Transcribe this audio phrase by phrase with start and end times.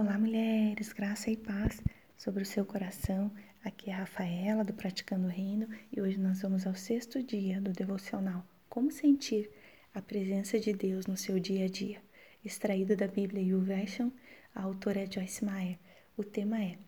[0.00, 1.82] Olá, mulheres, graça e paz
[2.16, 3.32] sobre o seu coração.
[3.64, 7.60] Aqui é a Rafaela do Praticando o Reino e hoje nós vamos ao sexto dia
[7.60, 9.50] do devocional Como sentir
[9.92, 12.00] a presença de Deus no seu dia a dia.
[12.44, 14.10] Extraído da Bíblia YouVersion,
[14.54, 15.80] a autora é Joyce Meyer.
[16.16, 16.78] O tema é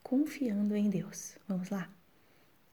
[0.00, 1.36] Confiando em Deus.
[1.48, 1.92] Vamos lá?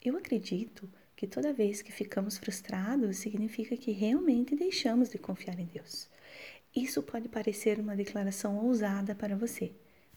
[0.05, 5.65] Eu acredito que toda vez que ficamos frustrados significa que realmente deixamos de confiar em
[5.65, 6.07] Deus.
[6.75, 9.73] Isso pode parecer uma declaração ousada para você,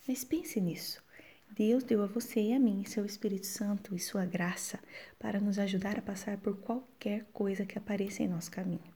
[0.07, 1.03] mas pense nisso.
[1.51, 4.79] Deus deu a você e a mim seu Espírito Santo e sua graça
[5.19, 8.93] para nos ajudar a passar por qualquer coisa que apareça em nosso caminho.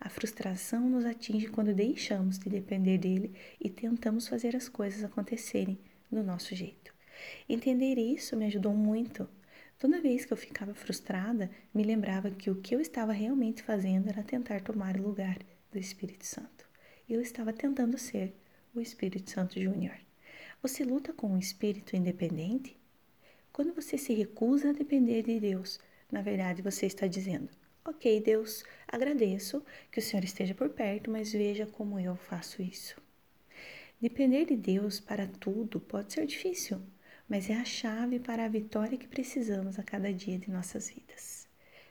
[0.00, 5.80] A frustração nos atinge quando deixamos de depender dele e tentamos fazer as coisas acontecerem
[6.10, 6.94] do nosso jeito.
[7.48, 9.28] Entender isso me ajudou muito.
[9.80, 14.08] Toda vez que eu ficava frustrada, me lembrava que o que eu estava realmente fazendo
[14.08, 15.38] era tentar tomar o lugar
[15.72, 16.72] do Espírito Santo
[17.08, 18.34] eu estava tentando ser
[18.74, 19.96] o Espírito Santo Júnior.
[20.62, 22.76] Você luta com um espírito independente?
[23.52, 25.78] Quando você se recusa a depender de Deus,
[26.10, 27.50] na verdade você está dizendo:
[27.84, 32.96] Ok, Deus, agradeço que o Senhor esteja por perto, mas veja como eu faço isso.
[34.00, 36.80] Depender de Deus para tudo pode ser difícil,
[37.28, 41.46] mas é a chave para a vitória que precisamos a cada dia de nossas vidas.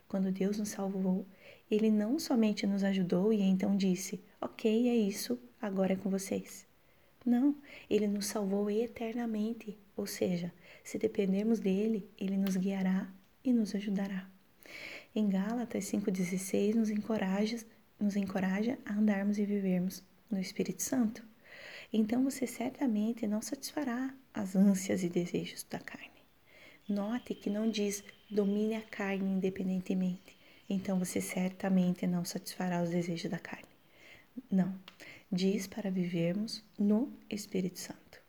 [0.07, 1.27] Quando Deus nos salvou,
[1.69, 6.65] Ele não somente nos ajudou e então disse: Ok, é isso, agora é com vocês.
[7.25, 7.55] Não,
[7.89, 10.53] Ele nos salvou eternamente, ou seja,
[10.83, 13.09] se dependermos dele, Ele nos guiará
[13.43, 14.29] e nos ajudará.
[15.15, 17.57] Em Gálatas 5,16 nos encoraja,
[17.99, 21.23] nos encoraja a andarmos e vivermos no Espírito Santo.
[21.91, 26.09] Então você certamente não satisfará as ânsias e desejos da carne.
[26.89, 30.35] Note que não diz domine a carne independentemente,
[30.69, 33.67] então você certamente não satisfará os desejos da carne.
[34.49, 34.73] Não,
[35.31, 38.21] diz para vivermos no Espírito Santo.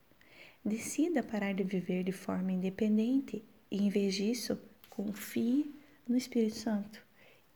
[0.64, 4.58] Decida parar de viver de forma independente e, em vez disso,
[4.90, 5.74] confie
[6.08, 7.04] no Espírito Santo.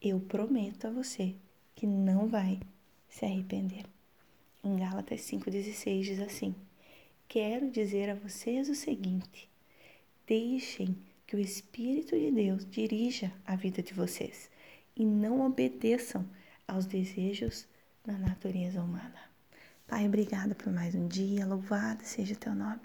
[0.00, 1.34] Eu prometo a você
[1.74, 2.60] que não vai
[3.08, 3.84] se arrepender.
[4.62, 6.54] Em Gálatas 5,16 diz assim:
[7.26, 9.48] Quero dizer a vocês o seguinte
[10.28, 10.94] Deixem
[11.26, 14.50] que o Espírito de Deus dirija a vida de vocês
[14.98, 16.28] e não obedeçam
[16.66, 17.66] aos desejos
[18.04, 19.20] da natureza humana.
[19.86, 22.82] Pai, obrigada por mais um dia, louvado seja o teu nome.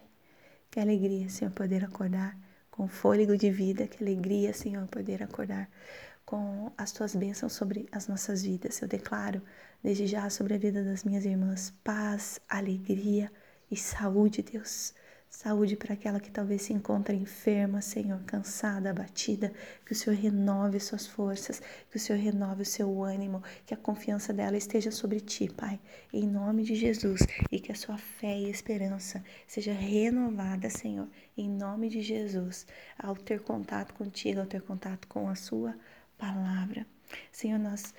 [0.70, 2.38] Que alegria, Senhor, poder acordar
[2.72, 5.70] com fôlego de vida, que alegria, Senhor, poder acordar
[6.26, 8.82] com as tuas bênçãos sobre as nossas vidas.
[8.82, 9.42] Eu declaro
[9.84, 13.32] desde já sobre a vida das minhas irmãs paz, alegria
[13.70, 14.94] e saúde, Deus.
[15.36, 19.52] Saúde para aquela que talvez se encontre enferma, Senhor, cansada, abatida.
[19.84, 23.78] Que o Senhor renove suas forças, que o Senhor renove o seu ânimo, que a
[23.78, 25.80] confiança dela esteja sobre ti, Pai,
[26.14, 27.22] em nome de Jesus.
[27.52, 32.68] E que a sua fé e esperança seja renovada, Senhor, em nome de Jesus,
[32.98, 35.76] ao ter contato contigo, ao ter contato com a sua
[36.16, 36.86] palavra.
[37.32, 37.92] Senhor, nós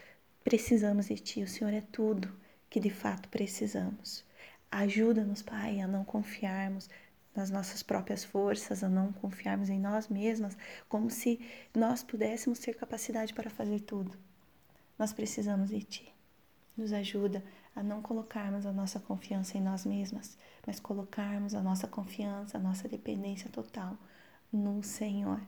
[0.45, 2.33] precisamos de ti, o Senhor é tudo
[2.71, 4.25] que de fato precisamos.
[4.71, 6.89] Ajuda-nos, Pai, a não confiarmos
[7.35, 10.57] nas nossas próprias forças, a não confiarmos em nós mesmas,
[10.89, 11.41] como se
[11.75, 14.17] nós pudéssemos ter capacidade para fazer tudo.
[14.99, 16.15] Nós precisamos de Ti.
[16.77, 17.43] Nos ajuda
[17.75, 22.61] a não colocarmos a nossa confiança em nós mesmas, mas colocarmos a nossa confiança, a
[22.61, 23.97] nossa dependência total
[24.53, 25.41] no Senhor.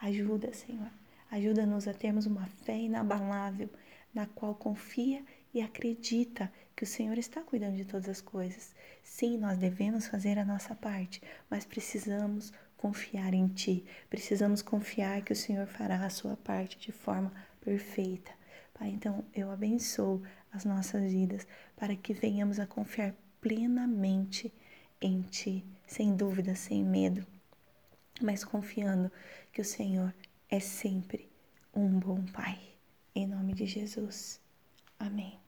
[0.00, 0.90] Ajuda, Senhor.
[1.30, 3.68] Ajuda-nos a termos uma fé inabalável
[4.12, 5.22] na qual confia
[5.52, 8.74] e acredita que o Senhor está cuidando de todas as coisas.
[9.02, 11.20] Sim, nós devemos fazer a nossa parte,
[11.50, 13.84] mas precisamos confiar em Ti.
[14.08, 18.30] Precisamos confiar que o Senhor fará a sua parte de forma perfeita.
[18.72, 20.22] Pai, então eu abençoo
[20.52, 24.54] as nossas vidas para que venhamos a confiar plenamente
[25.00, 27.26] em Ti, sem dúvida, sem medo,
[28.20, 29.10] mas confiando
[29.52, 30.14] que o Senhor
[30.48, 31.28] é sempre
[31.74, 32.58] um bom Pai.
[33.14, 34.40] Em nome de Jesus.
[35.00, 35.40] Amém.